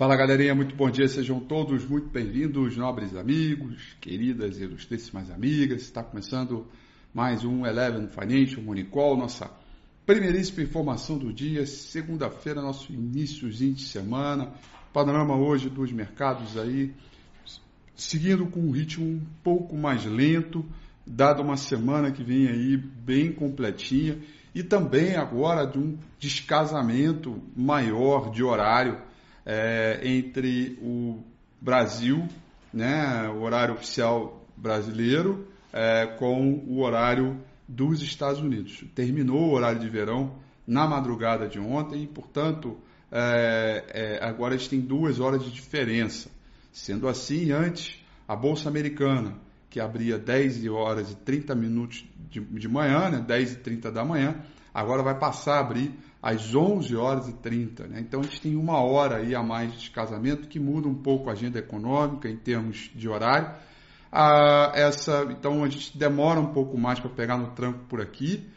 Fala 0.00 0.16
galerinha, 0.16 0.54
muito 0.54 0.74
bom 0.74 0.90
dia, 0.90 1.06
sejam 1.06 1.38
todos 1.40 1.84
muito 1.84 2.08
bem-vindos, 2.08 2.74
nobres 2.74 3.14
amigos, 3.14 3.98
queridas 4.00 4.58
e 4.58 4.62
ilustríssimas 4.62 5.30
amigas. 5.30 5.82
Está 5.82 6.02
começando 6.02 6.66
mais 7.12 7.44
um 7.44 7.66
Eleven 7.66 8.08
Financial 8.08 8.62
Morning 8.62 8.86
Call, 8.86 9.18
nossa 9.18 9.50
primeiríssima 10.06 10.62
informação 10.62 11.18
do 11.18 11.30
dia, 11.30 11.66
segunda-feira, 11.66 12.62
nosso 12.62 12.90
iníciozinho 12.90 13.74
de 13.74 13.82
semana. 13.82 14.54
Panorama 14.90 15.36
hoje 15.36 15.68
dos 15.68 15.92
mercados 15.92 16.56
aí, 16.56 16.94
seguindo 17.94 18.46
com 18.46 18.60
um 18.60 18.70
ritmo 18.70 19.04
um 19.04 19.20
pouco 19.44 19.76
mais 19.76 20.06
lento, 20.06 20.64
dada 21.06 21.42
uma 21.42 21.58
semana 21.58 22.10
que 22.10 22.24
vem 22.24 22.48
aí 22.48 22.74
bem 22.78 23.30
completinha 23.30 24.18
e 24.54 24.62
também 24.62 25.16
agora 25.16 25.66
de 25.66 25.78
um 25.78 25.98
descasamento 26.18 27.42
maior 27.54 28.30
de 28.30 28.42
horário 28.42 29.09
é, 29.44 30.00
entre 30.02 30.78
o 30.82 31.22
Brasil, 31.60 32.26
né, 32.72 33.28
o 33.28 33.42
horário 33.42 33.74
oficial 33.74 34.44
brasileiro, 34.56 35.48
é, 35.72 36.06
com 36.18 36.54
o 36.66 36.80
horário 36.80 37.40
dos 37.66 38.02
Estados 38.02 38.40
Unidos. 38.40 38.84
Terminou 38.94 39.50
o 39.50 39.52
horário 39.52 39.80
de 39.80 39.88
verão 39.88 40.34
na 40.66 40.86
madrugada 40.86 41.48
de 41.48 41.58
ontem 41.58 42.02
e, 42.02 42.06
portanto, 42.06 42.78
é, 43.10 44.18
é 44.20 44.24
agora 44.24 44.54
a 44.54 44.56
gente 44.56 44.70
tem 44.70 44.80
duas 44.80 45.20
horas 45.20 45.44
de 45.44 45.50
diferença. 45.50 46.30
Sendo 46.72 47.08
assim, 47.08 47.50
antes, 47.50 48.00
a 48.28 48.36
Bolsa 48.36 48.68
Americana, 48.68 49.36
que 49.68 49.80
abria 49.80 50.18
10 50.18 50.66
horas 50.66 51.10
e 51.10 51.16
30 51.16 51.54
minutos 51.54 52.04
de, 52.28 52.40
de 52.40 52.68
manhã, 52.68 53.10
né, 53.10 53.20
10 53.20 53.52
e 53.52 53.56
30 53.56 53.90
da 53.90 54.04
manhã, 54.04 54.36
agora 54.74 55.02
vai 55.02 55.18
passar 55.18 55.56
a 55.56 55.60
abrir 55.60 55.92
às 56.22 56.54
11 56.54 56.94
horas 56.96 57.28
e 57.28 57.32
30. 57.32 57.86
Né? 57.86 58.00
Então 58.00 58.20
a 58.20 58.22
gente 58.22 58.40
tem 58.40 58.56
uma 58.56 58.80
hora 58.82 59.16
aí 59.16 59.34
a 59.34 59.42
mais 59.42 59.80
de 59.80 59.90
casamento 59.90 60.48
que 60.48 60.60
muda 60.60 60.88
um 60.88 60.94
pouco 60.94 61.28
a 61.28 61.32
agenda 61.32 61.58
econômica 61.58 62.28
em 62.28 62.36
termos 62.36 62.90
de 62.94 63.08
horário. 63.08 63.54
Ah, 64.12 64.72
essa, 64.74 65.26
então 65.30 65.62
a 65.62 65.68
gente 65.68 65.96
demora 65.96 66.40
um 66.40 66.52
pouco 66.52 66.76
mais 66.76 66.98
para 66.98 67.10
pegar 67.10 67.38
no 67.38 67.52
tranco 67.52 67.80
por 67.88 68.00
aqui. 68.00 68.48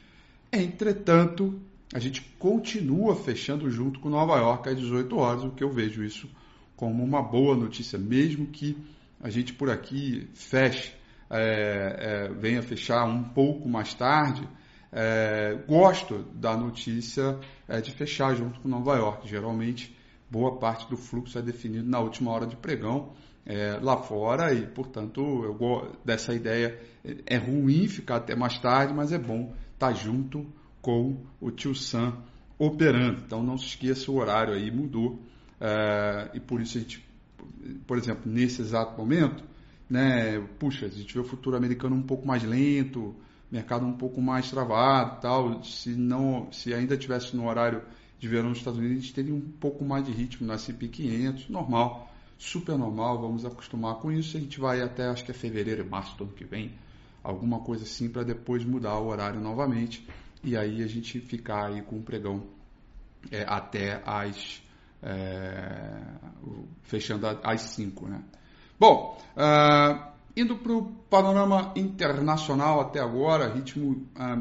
Entretanto, 0.51 1.59
a 1.93 1.99
gente 1.99 2.21
continua 2.39 3.15
fechando 3.15 3.69
junto 3.69 3.99
com 3.99 4.09
Nova 4.09 4.37
York 4.37 4.69
às 4.69 4.77
18 4.77 5.15
horas, 5.15 5.43
o 5.43 5.51
que 5.51 5.63
eu 5.63 5.69
vejo 5.69 6.03
isso 6.03 6.27
como 6.75 7.03
uma 7.03 7.21
boa 7.21 7.55
notícia, 7.55 7.99
mesmo 7.99 8.47
que 8.47 8.75
a 9.21 9.29
gente 9.29 9.53
por 9.53 9.69
aqui 9.69 10.27
feche, 10.33 10.91
é, 11.29 12.27
é, 12.29 12.33
venha 12.33 12.61
fechar 12.61 13.05
um 13.05 13.23
pouco 13.23 13.69
mais 13.69 13.93
tarde 13.93 14.47
é, 14.93 15.57
gosto 15.67 16.19
da 16.35 16.55
notícia 16.55 17.39
é, 17.67 17.81
de 17.81 17.91
fechar 17.91 18.35
junto 18.35 18.59
com 18.59 18.69
Nova 18.69 18.95
York. 18.95 19.27
Geralmente, 19.27 19.95
boa 20.29 20.57
parte 20.57 20.87
do 20.89 20.95
fluxo 20.95 21.37
é 21.37 21.41
definido 21.41 21.89
na 21.89 21.99
última 21.99 22.31
hora 22.31 22.45
de 22.45 22.55
pregão 22.55 23.13
é, 23.45 23.79
lá 23.81 23.97
fora 23.97 24.53
e, 24.53 24.67
portanto, 24.67 25.19
eu 25.43 25.53
gosto 25.53 25.97
dessa 26.05 26.33
ideia. 26.33 26.79
É 27.25 27.37
ruim 27.37 27.87
ficar 27.87 28.17
até 28.17 28.35
mais 28.35 28.59
tarde, 28.59 28.93
mas 28.93 29.11
é 29.11 29.17
bom 29.17 29.53
estar 29.73 29.93
junto 29.93 30.45
com 30.81 31.17
o 31.41 31.49
tio 31.49 31.73
Sam 31.73 32.15
operando. 32.57 33.21
Então, 33.25 33.41
não 33.41 33.57
se 33.57 33.65
esqueça, 33.65 34.11
o 34.11 34.17
horário 34.17 34.53
aí 34.53 34.71
mudou 34.71 35.19
é, 35.59 36.29
e 36.33 36.39
por 36.39 36.61
isso 36.61 36.77
a 36.77 36.81
gente, 36.81 37.03
por 37.87 37.97
exemplo, 37.97 38.31
nesse 38.31 38.61
exato 38.61 38.97
momento, 38.97 39.43
né, 39.89 40.39
puxa, 40.59 40.85
a 40.85 40.89
gente 40.89 41.13
vê 41.13 41.19
o 41.19 41.23
futuro 41.23 41.55
americano 41.55 41.95
um 41.95 42.01
pouco 42.01 42.27
mais 42.27 42.43
lento, 42.43 43.15
mercado 43.53 43.85
um 43.85 43.93
pouco 43.93 44.19
mais 44.19 44.49
travado 44.49 45.21
tal. 45.21 45.63
Se 45.63 45.91
não, 45.91 46.51
se 46.51 46.73
ainda 46.73 46.97
tivesse 46.97 47.35
no 47.35 47.47
horário 47.47 47.83
de 48.19 48.27
verão 48.27 48.49
nos 48.49 48.57
Estados 48.57 48.79
Unidos, 48.79 48.97
a 48.97 49.01
gente 49.01 49.13
teria 49.13 49.33
um 49.33 49.41
pouco 49.41 49.85
mais 49.85 50.05
de 50.05 50.11
ritmo 50.11 50.47
na 50.47 50.55
S&P 50.55 50.87
500, 50.87 51.49
normal, 51.49 52.11
super 52.37 52.75
normal, 52.77 53.21
vamos 53.21 53.45
acostumar 53.45 53.95
com 53.95 54.11
isso. 54.11 54.37
A 54.37 54.39
gente 54.39 54.59
vai 54.59 54.81
até, 54.81 55.07
acho 55.07 55.23
que 55.23 55.29
é 55.29 55.33
fevereiro, 55.33 55.87
março 55.87 56.17
do 56.17 56.23
ano 56.23 56.33
que 56.33 56.43
vem, 56.43 56.71
alguma 57.23 57.59
coisa 57.59 57.83
assim, 57.83 58.09
para 58.09 58.23
depois 58.23 58.65
mudar 58.65 58.97
o 58.97 59.07
horário 59.07 59.39
novamente 59.39 60.07
e 60.43 60.57
aí 60.57 60.81
a 60.81 60.87
gente 60.87 61.19
ficar 61.19 61.67
aí 61.67 61.81
com 61.83 61.97
o 61.97 62.01
pregão 62.01 62.43
é, 63.31 63.45
até 63.47 64.01
as 64.05 64.61
é, 65.01 66.01
fechando 66.83 67.27
às 67.27 67.61
5, 67.61 68.07
né? 68.07 68.23
Bom, 68.79 69.17
uh, 69.37 70.12
Indo 70.35 70.57
para 70.57 70.73
o 70.73 70.91
panorama 71.11 71.71
internacional 71.75 72.81
até 72.81 72.99
agora, 72.99 73.53
ritmo, 73.53 74.07
ah, 74.15 74.35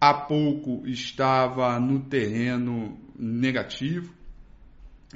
há 0.00 0.12
pouco 0.12 0.86
estava 0.86 1.78
no 1.78 2.00
terreno 2.00 2.98
negativo 3.16 4.12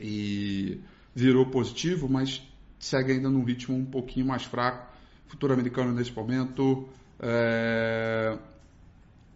e 0.01 0.81
virou 1.15 1.47
positivo, 1.51 2.09
mas 2.09 2.48
segue 2.79 3.13
ainda 3.13 3.29
num 3.29 3.45
ritmo 3.45 3.77
um 3.77 3.85
pouquinho 3.85 4.27
mais 4.27 4.45
fraco. 4.45 4.87
Futuro 5.27 5.53
americano 5.53 5.93
nesse 5.93 6.13
momento 6.13 6.89
é, 7.21 8.39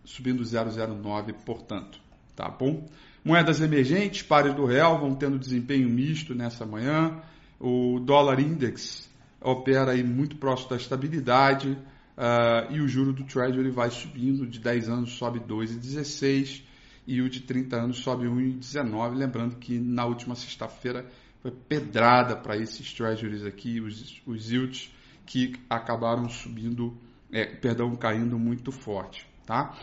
subindo 0.04 0.42
0,09, 0.42 1.34
portanto. 1.44 2.00
Tá 2.34 2.48
bom? 2.48 2.88
Moedas 3.24 3.60
emergentes, 3.60 4.22
pares 4.22 4.54
do 4.54 4.64
real, 4.64 4.98
vão 4.98 5.14
tendo 5.14 5.38
desempenho 5.38 5.88
misto 5.88 6.34
nessa 6.34 6.64
manhã. 6.64 7.20
O 7.60 8.00
dólar 8.00 8.40
index 8.40 9.08
opera 9.40 9.92
aí 9.92 10.02
muito 10.02 10.36
próximo 10.36 10.70
da 10.70 10.76
estabilidade 10.76 11.70
uh, 12.16 12.72
e 12.72 12.80
o 12.80 12.88
juro 12.88 13.12
do 13.12 13.24
Treasury 13.24 13.70
vai 13.70 13.90
subindo, 13.90 14.46
de 14.46 14.58
10 14.58 14.88
anos 14.88 15.12
sobe 15.12 15.40
2,16 15.40 16.62
e 17.06 17.20
o 17.20 17.28
de 17.28 17.40
30 17.40 17.76
anos 17.76 17.98
sobe 17.98 18.26
1,19. 18.26 19.14
Lembrando 19.14 19.56
que 19.56 19.78
na 19.78 20.04
última 20.04 20.34
sexta-feira 20.34 21.06
foi 21.42 21.50
pedrada 21.50 22.36
para 22.36 22.56
esses 22.56 22.92
treasuries 22.94 23.44
aqui, 23.44 23.80
os, 23.80 24.22
os 24.24 24.50
yields 24.50 24.94
que 25.26 25.54
acabaram 25.68 26.28
subindo, 26.28 26.96
é, 27.32 27.44
perdão, 27.44 27.94
caindo 27.96 28.38
muito 28.38 28.70
forte, 28.70 29.26
tá? 29.44 29.76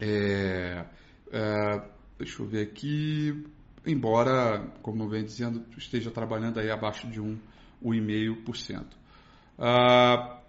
É, 0.00 0.84
é, 1.30 1.82
deixa 2.18 2.42
eu 2.42 2.46
ver 2.46 2.62
aqui, 2.66 3.46
embora, 3.86 4.66
como 4.82 5.04
eu 5.04 5.08
venho 5.08 5.24
dizendo, 5.24 5.64
esteja 5.78 6.10
trabalhando 6.10 6.58
aí 6.58 6.70
abaixo 6.70 7.06
de 7.06 7.20
1,5%. 7.20 8.84
Ah, 9.56 10.40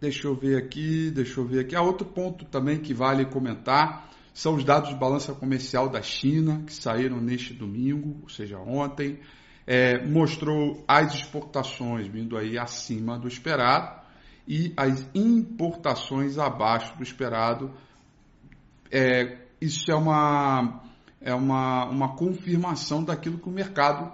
deixa 0.00 0.28
eu 0.28 0.34
ver 0.36 0.56
aqui, 0.58 1.10
deixa 1.10 1.40
eu 1.40 1.44
ver 1.44 1.60
aqui. 1.60 1.74
Há 1.74 1.82
outro 1.82 2.06
ponto 2.06 2.44
também 2.44 2.78
que 2.78 2.94
vale 2.94 3.24
comentar 3.24 4.10
são 4.36 4.54
os 4.54 4.64
dados 4.64 4.90
de 4.90 4.94
balança 4.94 5.32
comercial 5.32 5.88
da 5.88 6.02
China, 6.02 6.62
que 6.66 6.74
saíram 6.74 7.18
neste 7.18 7.54
domingo, 7.54 8.18
ou 8.22 8.28
seja, 8.28 8.58
ontem. 8.58 9.18
É, 9.66 10.06
mostrou 10.06 10.84
as 10.86 11.14
exportações 11.14 12.06
vindo 12.06 12.36
aí 12.36 12.58
acima 12.58 13.18
do 13.18 13.26
esperado 13.26 13.98
e 14.46 14.74
as 14.76 15.08
importações 15.14 16.36
abaixo 16.36 16.94
do 16.98 17.02
esperado. 17.02 17.72
É, 18.92 19.38
isso 19.58 19.90
é 19.90 19.94
uma, 19.94 20.82
é 21.18 21.34
uma, 21.34 21.86
uma 21.86 22.14
confirmação 22.14 23.02
daquilo 23.02 23.38
que 23.38 23.48
o 23.48 23.52
mercado 23.52 24.12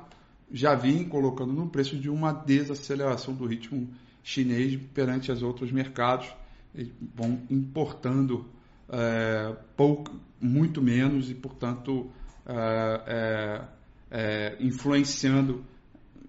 já 0.53 0.77
vim 0.77 1.03
colocando 1.03 1.53
no 1.53 1.69
preço 1.69 1.99
de 1.99 2.09
uma 2.09 2.33
desaceleração 2.33 3.35
do 3.35 3.45
ritmo 3.45 3.89
chinês 4.23 4.81
perante 4.95 5.33
os 5.33 5.43
outros 5.43 5.73
mercados. 5.73 6.33
Eles 6.73 6.93
vão 7.13 7.41
importando 7.51 8.49
é, 8.93 9.57
pouco, 9.77 10.21
muito 10.41 10.83
menos 10.83 11.31
e, 11.31 11.35
portanto, 11.35 12.11
é, 12.47 13.65
é, 14.11 14.57
influenciando 14.61 15.65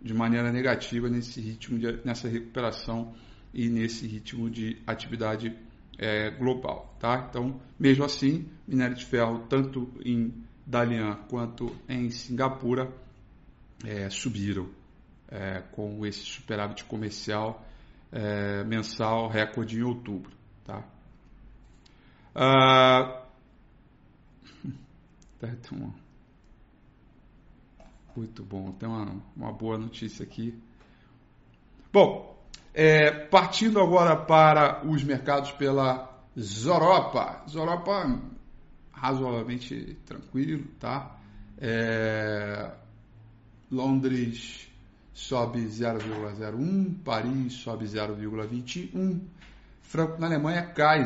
de 0.02 0.14
maneira 0.14 0.52
negativa 0.52 1.10
nesse 1.10 1.42
ritmo, 1.42 1.78
de, 1.78 2.00
nessa 2.06 2.28
recuperação 2.28 3.14
e 3.54 3.70
nesse 3.70 4.08
ritmo 4.08 4.50
de 4.50 4.82
atividade 4.88 5.56
é, 5.98 6.32
global. 6.32 6.96
Tá? 7.00 7.28
Então, 7.30 7.60
mesmo 7.78 8.06
assim, 8.06 8.48
minério 8.68 8.96
de 8.96 9.06
ferro, 9.06 9.46
tanto 9.50 9.92
em 10.04 10.34
Dalian 10.66 11.16
quanto 11.30 11.76
em 11.88 12.10
Singapura, 12.10 12.92
é, 13.86 14.10
subiram 14.10 14.70
é, 15.30 15.62
com 15.72 16.06
esse 16.06 16.20
superávit 16.20 16.86
comercial 16.86 17.66
é, 18.12 18.64
mensal 18.64 19.28
recorde 19.28 19.78
em 19.78 19.84
outubro. 19.84 20.32
Ah, 22.36 23.24
muito 28.16 28.44
bom, 28.44 28.72
tem 28.72 28.88
uma, 28.88 29.16
uma 29.36 29.52
boa 29.52 29.78
notícia 29.78 30.24
aqui. 30.24 30.58
Bom, 31.92 32.42
é, 32.74 33.12
partindo 33.12 33.80
agora 33.80 34.16
para 34.16 34.86
os 34.88 35.04
mercados 35.04 35.52
pela 35.52 36.12
Zoropa. 36.40 37.44
Zoropa 37.48 38.20
razoavelmente 38.92 39.98
tranquilo, 40.06 40.66
tá? 40.80 41.20
É, 41.58 42.72
Londres 43.72 44.72
sobe 45.14 45.60
0,01, 45.66 47.04
Paris 47.04 47.54
sobe 47.54 47.86
0,21, 47.86 49.22
Franco 49.82 50.20
na 50.20 50.28
Alemanha 50.28 50.64
cai 50.68 51.04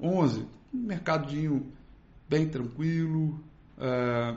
0,11. 0.00 0.46
mercadinho 0.72 1.72
bem 2.28 2.48
tranquilo, 2.48 3.42
é, 3.78 4.36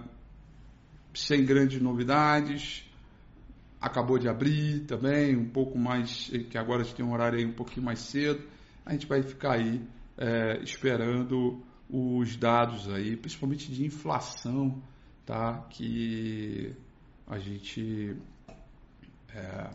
sem 1.13 1.45
grandes 1.45 1.81
novidades 1.81 2.89
acabou 3.83 4.17
de 4.17 4.29
abrir 4.29 4.85
também, 4.85 5.35
um 5.35 5.49
pouco 5.49 5.77
mais, 5.77 6.31
que 6.49 6.57
agora 6.57 6.81
a 6.81 6.85
gente 6.85 6.95
tem 6.95 7.05
um 7.05 7.11
horário 7.11 7.37
aí 7.37 7.45
um 7.45 7.51
pouquinho 7.51 7.85
mais 7.85 7.99
cedo. 7.99 8.41
A 8.85 8.93
gente 8.93 9.05
vai 9.05 9.21
ficar 9.21 9.55
aí 9.55 9.85
é, 10.17 10.63
esperando 10.63 11.61
os 11.89 12.37
dados 12.37 12.89
aí, 12.89 13.17
principalmente 13.17 13.69
de 13.69 13.85
inflação, 13.85 14.81
tá? 15.25 15.67
Que 15.69 16.73
a 17.27 17.37
gente 17.37 18.15
é, 19.35 19.69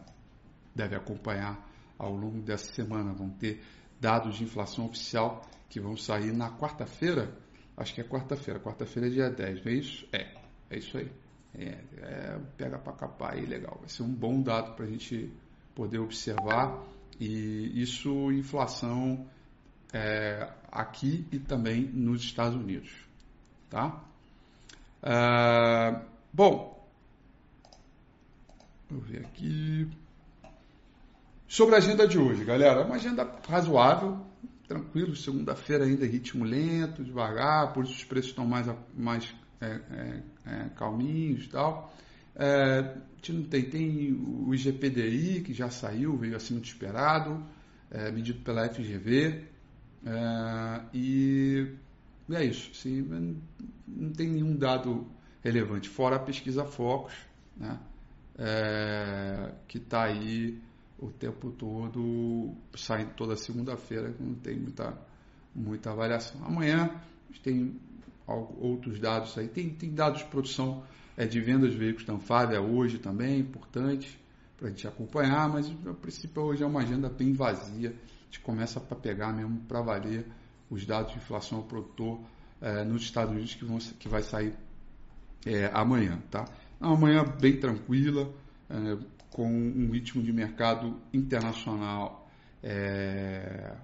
deve 0.75 0.97
acompanhar 0.97 1.63
ao 1.99 2.17
longo 2.17 2.41
dessa 2.41 2.73
semana. 2.73 3.13
Vão 3.13 3.29
ter 3.29 3.63
dados 4.01 4.37
de 4.37 4.45
inflação 4.45 4.87
oficial 4.87 5.47
que 5.69 5.81
vão 5.81 5.97
sair 5.97 6.33
na 6.33 6.51
quarta-feira. 6.51 7.33
Acho 7.77 7.95
que 7.95 8.01
é 8.01 8.05
quarta-feira. 8.05 8.59
Quarta-feira 8.59 9.09
é 9.09 9.11
dia 9.11 9.31
10, 9.31 9.65
não 9.65 9.73
é 9.73 9.75
isso? 9.75 10.09
É, 10.13 10.35
é 10.71 10.79
isso 10.79 10.97
aí. 10.99 11.11
É, 11.55 11.79
é, 11.99 12.41
pega 12.57 12.79
para 12.79 12.93
capar 12.93 13.35
aí, 13.35 13.47
legal. 13.47 13.77
Vai 13.81 13.89
ser 13.89 14.03
um 14.03 14.13
bom 14.13 14.41
dado 14.41 14.75
para 14.75 14.85
a 14.85 14.89
gente 14.89 15.33
poder 15.75 15.99
observar. 15.99 16.83
E 17.21 17.81
isso, 17.81 18.31
inflação 18.33 19.27
é, 19.93 20.49
aqui 20.71 21.27
e 21.33 21.39
também 21.39 21.83
nos 21.83 22.23
Estados 22.23 22.57
Unidos. 22.57 22.91
Tá? 23.69 24.03
É, 25.03 26.01
bom, 26.33 26.87
vou 28.89 29.01
ver 29.01 29.25
aqui. 29.27 29.89
Sobre 31.47 31.75
a 31.75 31.79
agenda 31.79 32.07
de 32.07 32.19
hoje, 32.19 32.45
galera, 32.45 32.85
uma 32.85 32.97
agenda 32.97 33.27
razoável, 33.49 34.28
tranquilo, 34.69 35.17
segunda-feira 35.17 35.85
ainda 35.85 36.05
ritmo 36.05 36.45
lento, 36.45 37.03
devagar, 37.03 37.73
por 37.73 37.85
isso 37.85 37.95
os 37.95 38.05
preços 38.05 38.31
estão 38.31 38.47
mais, 38.47 38.67
mais 38.95 39.35
é, 39.61 39.67
é, 39.67 40.23
é, 40.47 40.69
calminhos 40.77 41.47
e 41.47 41.49
tal. 41.49 41.93
É, 42.37 42.81
a 42.81 43.17
gente 43.17 43.33
não 43.33 43.43
tem, 43.45 43.63
tem 43.65 44.13
o 44.13 44.55
IGPDI, 44.55 45.41
que 45.41 45.55
já 45.55 45.71
saiu, 45.71 46.17
veio 46.17 46.37
acima 46.37 46.61
do 46.61 46.67
esperado, 46.67 47.43
é, 47.91 48.13
medido 48.13 48.41
pela 48.41 48.69
FGV, 48.69 49.45
é, 50.05 50.81
e 50.93 51.73
é 52.31 52.45
isso. 52.45 52.71
Assim, 52.73 53.03
não 53.87 54.13
tem 54.13 54.29
nenhum 54.29 54.55
dado 54.55 55.11
relevante, 55.43 55.89
fora 55.89 56.17
a 56.17 56.21
pesquisa 56.21 56.65
Focus, 56.65 57.15
né, 57.57 57.79
é, 58.39 59.53
que 59.67 59.79
está 59.79 60.05
aí 60.05 60.61
o 60.99 61.11
tempo 61.11 61.51
todo, 61.53 62.55
saindo 62.77 63.13
toda 63.15 63.37
segunda-feira, 63.37 64.15
não 64.19 64.35
tem 64.35 64.59
muita, 64.59 64.99
muita 65.55 65.93
avaliação. 65.93 66.45
Amanhã 66.45 66.91
tem 67.43 67.79
outros 68.27 68.99
dados 68.99 69.37
aí. 69.39 69.49
Tem, 69.49 69.71
tem 69.71 69.95
dados 69.95 70.21
de 70.21 70.27
produção 70.27 70.83
é, 71.17 71.27
de 71.27 71.41
vendas 71.41 71.73
de 71.73 71.77
veículos 71.77 72.07
da 72.07 72.15
Anfávia 72.15 72.61
hoje 72.61 72.99
também, 72.99 73.41
importante 73.41 74.19
para 74.59 74.67
a 74.67 74.71
gente 74.71 74.89
acompanhar, 74.89 75.49
mas 75.49 75.73
a 75.87 75.95
princípio 75.95 76.43
hoje 76.43 76.65
é 76.65 76.67
uma 76.67 76.81
agenda 76.81 77.09
bem 77.09 77.33
vazia. 77.33 77.91
A 77.91 78.25
gente 78.25 78.41
começa 78.41 78.81
para 78.81 78.97
pegar 78.97 79.33
mesmo 79.33 79.61
para 79.61 79.81
valer 79.81 80.27
os 80.69 80.85
dados 80.85 81.13
de 81.13 81.19
inflação 81.19 81.59
ao 81.59 81.65
produtor 81.65 82.21
é, 82.61 82.85
nos 82.85 83.03
Estados 83.03 83.33
Unidos 83.33 83.55
que, 83.55 83.65
vão, 83.65 83.79
que 83.79 84.09
vai 84.09 84.23
sair 84.23 84.53
é, 85.47 85.71
amanhã. 85.73 86.21
Tá? 86.29 86.45
Amanhã 86.81 87.25
bem 87.41 87.59
tranquila, 87.59 88.33
é, 88.69 88.99
com 89.31 89.49
um 89.49 89.91
ritmo 89.91 90.23
de 90.23 90.33
mercado 90.33 91.01
internacional 91.13 92.29
é, 92.63 93.77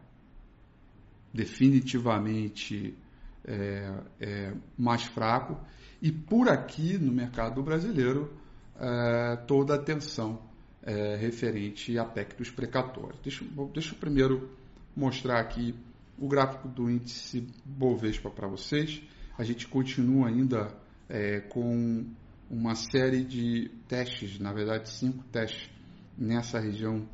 definitivamente 1.32 2.96
é, 3.44 3.92
é, 4.20 4.54
mais 4.76 5.04
fraco 5.04 5.58
e 6.00 6.10
por 6.10 6.48
aqui 6.48 6.98
no 6.98 7.12
mercado 7.12 7.62
brasileiro 7.62 8.32
é, 8.78 9.36
toda 9.46 9.74
a 9.74 9.76
atenção 9.76 10.40
é, 10.82 11.16
referente 11.16 11.98
à 11.98 12.04
PEC 12.04 12.36
dos 12.36 12.50
precatórios. 12.50 13.18
Deixa, 13.22 13.44
deixa 13.72 13.94
eu 13.94 13.98
primeiro 13.98 14.50
mostrar 14.94 15.40
aqui 15.40 15.74
o 16.18 16.28
gráfico 16.28 16.68
do 16.68 16.90
índice 16.90 17.46
Bovespa 17.64 18.30
para 18.30 18.46
vocês. 18.46 19.02
A 19.36 19.44
gente 19.44 19.66
continua 19.66 20.28
ainda 20.28 20.68
é, 21.08 21.40
com 21.40 22.06
uma 22.50 22.74
série 22.74 23.24
de 23.24 23.70
testes, 23.88 24.38
na 24.38 24.52
verdade 24.52 24.88
cinco 24.88 25.24
testes 25.24 25.70
nessa 26.16 26.60
região 26.60 27.08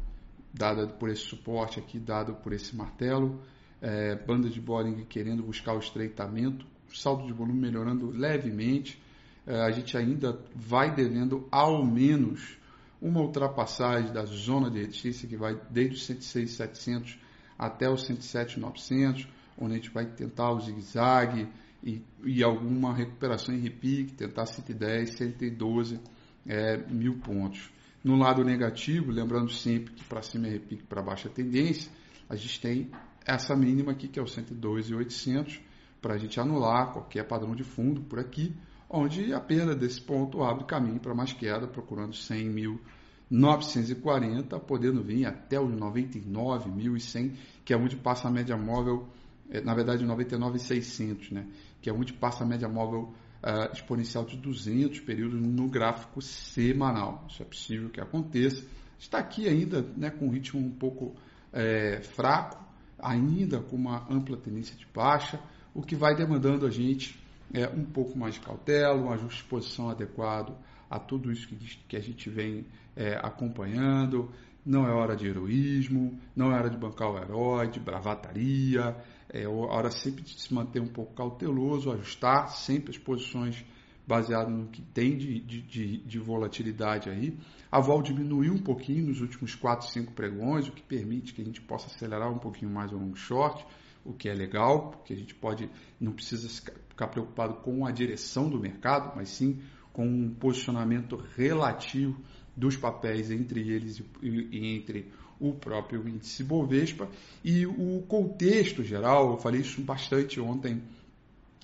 dada 0.53 0.87
por 0.87 1.09
esse 1.09 1.23
suporte 1.23 1.79
aqui, 1.79 1.99
dado 1.99 2.35
por 2.35 2.53
esse 2.53 2.75
martelo 2.75 3.41
é, 3.81 4.15
banda 4.15 4.49
de 4.49 4.61
Bollinger 4.61 5.07
querendo 5.07 5.43
buscar 5.43 5.75
o 5.75 5.79
estreitamento, 5.79 6.67
saldo 6.93 7.27
de 7.27 7.33
volume 7.33 7.59
melhorando 7.59 8.11
levemente. 8.11 9.01
É, 9.47 9.61
a 9.63 9.71
gente 9.71 9.97
ainda 9.97 10.39
vai 10.55 10.95
devendo 10.95 11.49
ao 11.51 11.85
menos 11.85 12.59
uma 13.01 13.21
ultrapassagem 13.21 14.13
da 14.13 14.25
zona 14.27 14.71
de 14.71 14.81
resistência 14.81 15.27
que 15.27 15.37
vai 15.37 15.59
desde 15.71 15.97
os 15.97 16.03
106.700 16.03 17.17
até 17.59 17.89
os 17.89 18.07
107.900, 18.09 19.27
onde 19.59 19.73
a 19.73 19.77
gente 19.77 19.91
vai 19.91 20.07
tentar 20.07 20.53
o 20.53 20.61
zigue-zague 20.61 21.49
e, 21.83 22.03
e, 22.25 22.43
alguma 22.43 22.95
recuperação 22.95 23.55
em 23.55 23.61
repique, 23.61 24.13
tentar 24.13 24.47
110, 24.47 25.17
112 25.17 26.01
é, 26.47 26.77
mil 26.89 27.19
pontos. 27.19 27.71
No 28.03 28.17
lado 28.17 28.43
negativo, 28.45 29.11
lembrando 29.11 29.51
sempre 29.51 29.93
que 29.95 30.05
para 30.05 30.23
cima 30.23 30.47
é 30.47 30.51
repique, 30.51 30.85
para 30.85 31.03
baixo 31.03 31.29
é 31.29 31.31
tendência, 31.31 31.91
a 32.29 32.37
gente 32.37 32.61
tem 32.61 32.91
essa 33.27 33.55
mínima 33.55 33.93
aqui, 33.93 34.09
que 34.09 34.19
é 34.19 34.23
o 34.23 34.27
102,800, 34.27 35.61
para 36.01 36.15
a 36.15 36.19
gente 36.19 36.41
anular 36.41 36.93
qualquer 36.93 37.29
padrão 37.29 37.55
de 37.55 37.63
fundo 37.63 38.01
por 38.03 38.19
aqui, 38.19 38.57
onde 38.89 39.35
a 39.35 39.41
perda 39.41 39.75
desse 39.75 40.01
ponto 40.01 40.43
abre 40.43 40.65
caminho 40.65 40.99
para 40.99 41.15
mais 41.15 41.33
queda, 41.33 41.69
procurando 41.69 42.13
100.940, 42.13 44.59
podendo 44.61 45.03
vir 45.03 45.27
até 45.27 45.61
os 45.61 45.71
99.100, 45.71 47.35
que 47.65 47.75
é 47.75 47.77
onde 47.77 47.97
passa 47.97 48.29
a 48.29 48.31
média 48.31 48.57
móvel, 48.57 49.09
é, 49.51 49.61
na 49.61 49.75
verdade 49.75 50.05
99.600, 50.05 51.33
né? 51.33 51.47
Que 51.81 51.89
é 51.89 51.93
onde 51.93 52.13
passa 52.13 52.45
a 52.45 52.47
média 52.47 52.69
móvel 52.69 53.13
uh, 53.43 53.73
exponencial 53.73 54.25
de 54.25 54.37
200 54.37 55.01
períodos 55.01 55.41
no 55.41 55.69
gráfico 55.69 56.21
semanal. 56.21 57.25
Isso 57.29 57.43
é 57.43 57.47
possível 57.47 57.91
que 57.91 58.01
aconteça. 58.01 58.65
Está 58.99 59.19
aqui 59.19 59.49
ainda 59.49 59.83
né, 59.97 60.11
com 60.11 60.27
um 60.27 60.31
ritmo 60.31 60.61
um 60.61 60.71
pouco 60.71 61.15
é, 61.53 62.01
fraco, 62.03 62.63
ainda 62.99 63.61
com 63.61 63.77
uma 63.77 64.07
ampla 64.11 64.37
tendência 64.37 64.77
de 64.77 64.87
baixa, 64.95 65.41
o 65.75 65.83
que 65.83 65.97
vai 65.97 66.15
demandando 66.15 66.67
a 66.67 66.71
gente 66.71 67.19
é, 67.53 67.67
um 67.69 67.85
pouco 67.85 68.19
mais 68.19 68.35
de 68.35 68.41
cautela, 68.41 69.01
um 69.01 69.11
ajuste 69.11 69.43
de 69.43 69.49
posição 69.49 69.89
adequado 69.89 70.55
a 70.89 70.99
tudo 70.99 71.33
isso 71.33 71.49
que, 71.49 71.57
que 71.89 71.97
a 71.97 72.01
gente 72.01 72.29
vem 72.29 72.67
é, 72.97 73.15
acompanhando. 73.23 74.31
Não 74.65 74.87
é 74.87 74.93
hora 74.93 75.17
de 75.17 75.27
heroísmo, 75.27 76.19
não 76.37 76.53
é 76.53 76.57
hora 76.57 76.69
de 76.69 76.77
bancar 76.77 77.11
o 77.11 77.17
herói, 77.17 77.69
de 77.69 77.81
bravataria, 77.81 78.95
é 79.33 79.47
hora 79.47 79.91
sempre 79.91 80.23
de 80.23 80.41
se 80.41 80.53
manter 80.53 80.81
um 80.81 80.89
pouco 80.89 81.15
cauteloso, 81.15 81.91
ajustar 81.93 82.51
sempre 82.51 82.91
as 82.91 82.99
posições 82.99 83.65
baseado 84.07 84.51
no 84.51 84.67
que 84.67 84.83
tem 84.83 85.17
de, 85.17 85.39
de, 85.41 85.63
de, 85.63 85.97
de 85.99 86.19
volatilidade 86.19 87.09
aí. 87.09 87.39
A 87.71 87.79
vol 87.79 88.03
diminuiu 88.03 88.53
um 88.53 88.63
pouquinho 88.63 89.07
nos 89.07 89.21
últimos 89.21 89.55
4, 89.55 89.89
5 89.89 90.13
pregões, 90.13 90.67
o 90.67 90.73
que 90.73 90.83
permite 90.83 91.33
que 91.33 91.41
a 91.41 91.45
gente 91.45 91.61
possa 91.61 91.87
acelerar 91.87 92.31
um 92.33 92.39
pouquinho 92.39 92.73
mais 92.73 92.93
o 92.93 92.97
long 92.97 93.15
short, 93.15 93.65
o 94.05 94.13
que 94.13 94.29
é 94.29 94.35
legal, 94.35 94.91
porque 94.91 95.13
a 95.13 95.17
gente 95.17 95.35
pode, 95.35 95.71
não 96.01 96.13
precisa 96.13 96.49
ficar 96.89 97.07
preocupado 97.07 97.55
com 97.55 97.87
a 97.87 97.93
direção 97.93 98.51
do 98.51 98.59
mercado, 98.59 99.15
mas 99.15 99.29
sim 99.29 99.61
com 99.93 100.07
um 100.07 100.35
posicionamento 100.35 101.17
relativo 101.37 102.21
dos 102.57 102.77
papéis 102.77 103.31
entre 103.31 103.61
eles 103.71 104.03
e, 104.21 104.29
e 104.51 104.77
entre 104.77 105.13
o 105.41 105.53
próprio 105.55 106.07
índice 106.07 106.45
Bovespa 106.45 107.09
e 107.43 107.67
o 107.67 108.05
contexto 108.07 108.85
geral, 108.85 109.33
eu 109.33 109.39
falei 109.39 109.63
isso 109.63 109.81
bastante 109.81 110.39
ontem 110.39 110.83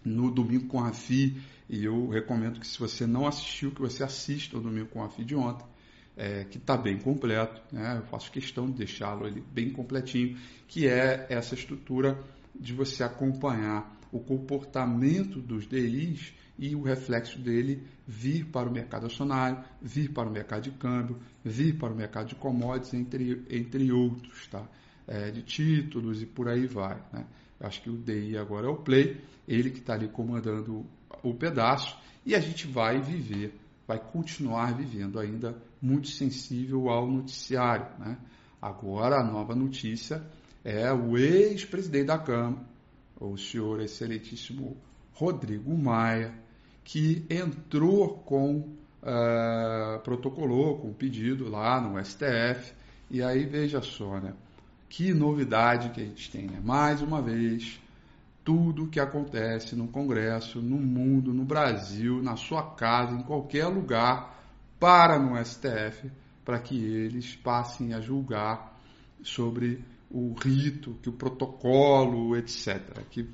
no 0.04 0.30
domingo 0.30 0.66
com 0.66 0.82
a 0.82 0.92
FI 0.92 1.36
e 1.68 1.84
eu 1.84 2.08
recomendo 2.08 2.60
que 2.60 2.66
se 2.66 2.78
você 2.78 3.06
não 3.06 3.26
assistiu, 3.26 3.70
que 3.70 3.80
você 3.80 4.02
assista 4.04 4.56
o 4.56 4.60
Domingo 4.60 4.86
com 4.86 5.02
a 5.02 5.08
FI 5.08 5.24
de 5.24 5.34
ontem, 5.34 5.66
é, 6.16 6.44
que 6.44 6.58
está 6.58 6.76
bem 6.76 6.96
completo, 6.96 7.60
né? 7.72 7.98
eu 7.98 8.06
faço 8.06 8.30
questão 8.30 8.66
de 8.66 8.78
deixá-lo 8.78 9.26
ele 9.26 9.42
bem 9.52 9.70
completinho, 9.70 10.38
que 10.68 10.86
é 10.86 11.26
essa 11.28 11.54
estrutura 11.54 12.18
de 12.58 12.72
você 12.72 13.02
acompanhar 13.02 13.95
o 14.12 14.20
comportamento 14.20 15.40
dos 15.40 15.66
DIs 15.66 16.32
e 16.58 16.74
o 16.74 16.82
reflexo 16.82 17.38
dele 17.38 17.82
vir 18.06 18.46
para 18.46 18.68
o 18.68 18.72
mercado 18.72 19.06
acionário, 19.06 19.62
vir 19.80 20.12
para 20.12 20.28
o 20.28 20.32
mercado 20.32 20.62
de 20.62 20.70
câmbio, 20.72 21.18
vir 21.44 21.76
para 21.76 21.92
o 21.92 21.96
mercado 21.96 22.28
de 22.28 22.34
commodities, 22.34 22.94
entre, 22.94 23.44
entre 23.50 23.92
outros, 23.92 24.46
tá? 24.46 24.66
É, 25.06 25.30
de 25.30 25.42
títulos 25.42 26.20
e 26.22 26.26
por 26.26 26.48
aí 26.48 26.66
vai. 26.66 27.00
Né? 27.12 27.24
Acho 27.60 27.82
que 27.82 27.90
o 27.90 27.96
DI 27.96 28.36
agora 28.36 28.66
é 28.66 28.70
o 28.70 28.76
play, 28.76 29.20
ele 29.46 29.70
que 29.70 29.78
está 29.78 29.94
ali 29.94 30.08
comandando 30.08 30.84
o 31.22 31.34
pedaço 31.34 31.96
e 32.24 32.34
a 32.34 32.40
gente 32.40 32.66
vai 32.66 33.00
viver, 33.00 33.54
vai 33.86 34.00
continuar 34.00 34.76
vivendo 34.76 35.20
ainda 35.20 35.56
muito 35.80 36.08
sensível 36.08 36.88
ao 36.88 37.08
noticiário. 37.08 37.86
Né? 38.00 38.18
Agora 38.60 39.20
a 39.20 39.24
nova 39.24 39.54
notícia 39.54 40.24
é 40.64 40.92
o 40.92 41.16
ex-presidente 41.16 42.06
da 42.06 42.18
Câmara, 42.18 42.64
o 43.18 43.36
senhor 43.36 43.80
excelentíssimo 43.80 44.76
Rodrigo 45.14 45.76
Maia, 45.76 46.34
que 46.84 47.24
entrou 47.30 48.18
com, 48.18 48.58
uh, 49.02 49.98
protocolou 50.04 50.78
com 50.78 50.92
pedido 50.92 51.48
lá 51.48 51.80
no 51.80 52.02
STF. 52.04 52.74
E 53.10 53.22
aí 53.22 53.44
veja 53.44 53.80
só, 53.80 54.18
né? 54.20 54.34
Que 54.88 55.12
novidade 55.12 55.90
que 55.90 56.00
a 56.00 56.04
gente 56.04 56.30
tem, 56.30 56.46
né? 56.46 56.60
Mais 56.62 57.02
uma 57.02 57.20
vez, 57.20 57.80
tudo 58.44 58.86
que 58.86 59.00
acontece 59.00 59.74
no 59.74 59.88
Congresso, 59.88 60.60
no 60.60 60.76
mundo, 60.76 61.32
no 61.32 61.44
Brasil, 61.44 62.22
na 62.22 62.36
sua 62.36 62.62
casa, 62.62 63.16
em 63.16 63.22
qualquer 63.22 63.66
lugar, 63.66 64.36
para 64.78 65.18
no 65.18 65.36
STF, 65.44 66.10
para 66.44 66.60
que 66.60 66.76
eles 66.76 67.34
passem 67.34 67.94
a 67.94 68.00
julgar 68.00 68.78
sobre 69.22 69.82
o 70.10 70.34
rito, 70.34 70.96
que 71.02 71.08
o 71.08 71.12
protocolo, 71.12 72.36
etc. 72.36 72.80
Que 73.10 73.28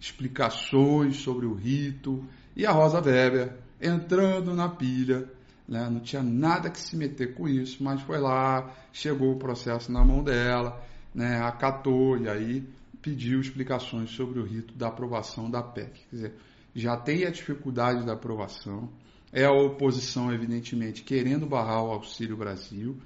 explicações 0.00 1.16
sobre 1.16 1.46
o 1.46 1.54
rito. 1.54 2.24
E 2.54 2.66
a 2.66 2.72
Rosa 2.72 3.00
Weber 3.00 3.56
entrando 3.80 4.54
na 4.54 4.68
pilha, 4.68 5.30
né? 5.68 5.88
não 5.90 6.00
tinha 6.00 6.22
nada 6.22 6.70
que 6.70 6.80
se 6.80 6.96
meter 6.96 7.34
com 7.34 7.48
isso, 7.48 7.82
mas 7.82 8.00
foi 8.02 8.18
lá, 8.18 8.74
chegou 8.92 9.32
o 9.32 9.38
processo 9.38 9.92
na 9.92 10.04
mão 10.04 10.22
dela, 10.22 10.82
né? 11.14 11.40
acatou 11.42 12.16
e 12.18 12.28
aí 12.28 12.66
pediu 13.02 13.40
explicações 13.40 14.10
sobre 14.10 14.40
o 14.40 14.44
rito 14.44 14.74
da 14.74 14.88
aprovação 14.88 15.50
da 15.50 15.62
PEC. 15.62 16.00
Quer 16.10 16.16
dizer, 16.16 16.34
já 16.74 16.96
tem 16.96 17.24
a 17.24 17.30
dificuldade 17.30 18.04
da 18.04 18.14
aprovação, 18.14 18.88
é 19.32 19.44
a 19.44 19.52
oposição, 19.52 20.32
evidentemente, 20.32 21.02
querendo 21.02 21.46
barrar 21.46 21.82
o 21.84 21.90
Auxílio 21.90 22.36
Brasil, 22.36 22.96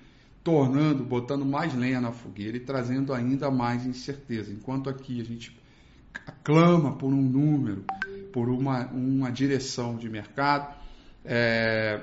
tornando, 0.42 1.04
botando 1.04 1.44
mais 1.44 1.74
lenha 1.74 2.00
na 2.00 2.12
fogueira 2.12 2.56
e 2.56 2.60
trazendo 2.60 3.12
ainda 3.12 3.50
mais 3.50 3.84
incerteza. 3.84 4.52
Enquanto 4.52 4.88
aqui 4.88 5.20
a 5.20 5.24
gente 5.24 5.56
clama 6.42 6.96
por 6.96 7.12
um 7.12 7.22
número, 7.22 7.84
por 8.32 8.48
uma, 8.48 8.86
uma 8.88 9.30
direção 9.30 9.96
de 9.96 10.08
mercado, 10.08 10.74
é, 11.24 12.02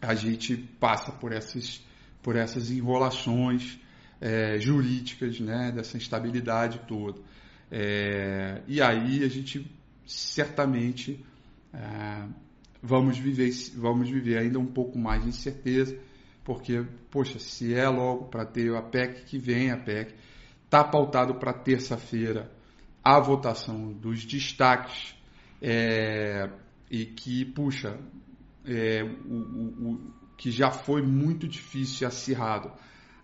a 0.00 0.14
gente 0.14 0.56
passa 0.56 1.12
por 1.12 1.32
essas, 1.32 1.80
por 2.22 2.36
essas 2.36 2.70
enrolações 2.70 3.78
é, 4.20 4.58
jurídicas, 4.58 5.38
né, 5.40 5.72
dessa 5.72 5.96
instabilidade 5.96 6.80
toda. 6.86 7.20
É, 7.70 8.62
e 8.66 8.82
aí 8.82 9.24
a 9.24 9.28
gente 9.28 9.70
certamente 10.06 11.24
é, 11.72 12.26
vamos, 12.82 13.16
viver, 13.16 13.50
vamos 13.76 14.10
viver 14.10 14.38
ainda 14.38 14.58
um 14.58 14.66
pouco 14.66 14.98
mais 14.98 15.22
de 15.22 15.28
incerteza, 15.28 15.96
porque, 16.44 16.84
poxa, 17.10 17.38
se 17.38 17.74
é 17.74 17.88
logo 17.88 18.26
para 18.26 18.44
ter 18.44 18.74
a 18.74 18.82
PEC 18.82 19.24
que 19.24 19.38
vem, 19.38 19.70
a 19.70 19.76
PEC, 19.76 20.14
está 20.64 20.82
pautado 20.82 21.34
para 21.36 21.52
terça-feira 21.52 22.50
a 23.04 23.18
votação 23.20 23.92
dos 23.92 24.24
destaques 24.24 25.14
é, 25.60 26.48
e 26.90 27.04
que, 27.04 27.44
puxa, 27.44 27.98
é, 28.64 29.02
o, 29.02 29.34
o, 29.34 29.92
o, 29.92 30.12
que 30.36 30.50
já 30.50 30.70
foi 30.70 31.02
muito 31.02 31.46
difícil 31.46 32.04
e 32.04 32.08
acirrado 32.08 32.72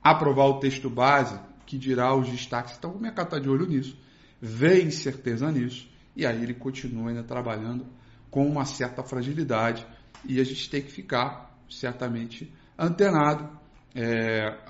aprovar 0.03 0.47
o 0.47 0.61
texto 0.61 0.89
base, 0.89 1.39
que 1.67 1.77
dirá 1.77 2.15
os 2.15 2.29
destaques. 2.29 2.77
Então 2.79 2.93
o 2.93 3.01
mercado 3.01 3.27
está 3.27 3.39
de 3.39 3.49
olho 3.49 3.67
nisso, 3.67 3.97
vê 4.41 4.83
incerteza 4.83 5.51
nisso, 5.51 5.89
e 6.17 6.25
aí 6.25 6.43
ele 6.43 6.55
continua 6.55 7.11
ainda 7.11 7.23
trabalhando 7.23 7.87
com 8.31 8.47
uma 8.47 8.65
certa 8.65 9.03
fragilidade, 9.03 9.87
e 10.25 10.41
a 10.41 10.45
gente 10.45 10.69
tem 10.71 10.83
que 10.83 10.91
ficar, 10.91 11.57
certamente, 11.69 12.53
antenado 12.79 13.59
é, 13.95 14.05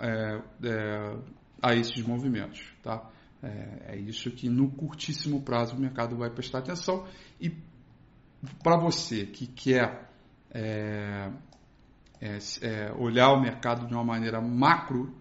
é, 0.01 0.43
é, 0.65 1.19
a 1.63 1.75
esses 1.75 2.03
movimentos. 2.03 2.65
Tá? 2.83 3.11
É, 3.43 3.95
é, 3.95 3.97
isso 3.97 4.31
que 4.31 4.49
no 4.49 4.71
curtíssimo 4.71 5.43
prazo 5.43 5.77
o 5.77 5.81
mercado 5.81 6.17
vai 6.17 6.31
prestar 6.31 6.59
atenção, 6.59 7.07
e 7.41 7.53
para 8.63 8.79
você 8.79 9.27
que 9.27 9.47
quer 9.47 10.09
é, 10.51 11.31
é, 12.21 12.93
olhar 12.97 13.33
o 13.33 13.41
mercado 13.41 13.87
de 13.87 13.95
uma 13.95 14.05
maneira 14.05 14.41
macro, 14.41 15.15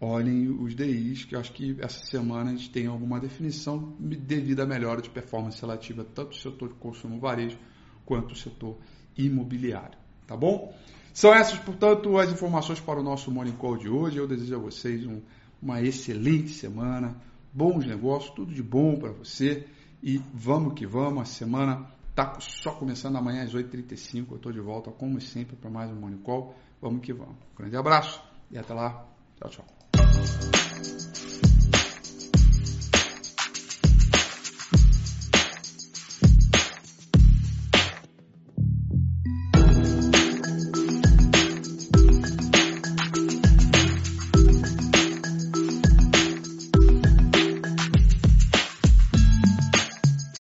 olhem 0.00 0.48
os 0.48 0.74
DIs, 0.74 1.24
que 1.24 1.36
eu 1.36 1.40
acho 1.40 1.52
que 1.52 1.76
essa 1.80 2.04
semana 2.04 2.50
a 2.50 2.54
gente 2.56 2.70
tem 2.70 2.86
alguma 2.86 3.20
definição 3.20 3.94
devido 4.00 4.60
à 4.60 4.66
melhora 4.66 5.00
de 5.00 5.08
performance 5.08 5.60
relativa 5.60 6.04
tanto 6.04 6.30
do 6.30 6.36
setor 6.36 6.70
de 6.70 6.74
consumo 6.74 7.20
varejo 7.20 7.56
quanto 8.04 8.28
do 8.28 8.34
setor 8.34 8.78
imobiliário. 9.16 9.96
Tá 10.26 10.36
bom? 10.36 10.74
São 11.12 11.34
essas, 11.34 11.58
portanto, 11.58 12.16
as 12.18 12.30
informações 12.32 12.80
para 12.80 13.00
o 13.00 13.02
nosso 13.02 13.30
Morning 13.30 13.52
Call 13.52 13.76
de 13.76 13.88
hoje. 13.88 14.18
Eu 14.18 14.26
desejo 14.26 14.56
a 14.56 14.58
vocês 14.58 15.06
um, 15.06 15.20
uma 15.60 15.80
excelente 15.82 16.50
semana, 16.50 17.16
bons 17.52 17.86
negócios, 17.86 18.34
tudo 18.34 18.52
de 18.52 18.62
bom 18.62 18.96
para 18.96 19.12
você. 19.12 19.66
E 20.02 20.20
vamos 20.32 20.74
que 20.74 20.86
vamos, 20.86 21.22
a 21.22 21.24
semana 21.24 21.86
está 22.10 22.38
só 22.40 22.72
começando 22.72 23.16
amanhã 23.16 23.44
às 23.44 23.54
8h35. 23.54 24.26
Eu 24.30 24.36
estou 24.36 24.52
de 24.52 24.60
volta, 24.60 24.90
como 24.90 25.20
sempre, 25.20 25.54
para 25.56 25.70
mais 25.70 25.90
um 25.90 25.94
Morning 25.96 26.22
Call. 26.22 26.54
Vamos 26.80 27.02
que 27.02 27.12
vamos. 27.12 27.36
Um 27.52 27.56
grande 27.56 27.76
abraço 27.76 28.22
e 28.50 28.58
até 28.58 28.74
lá. 28.74 29.06
Tchau, 29.36 29.50
tchau. 29.50 30.51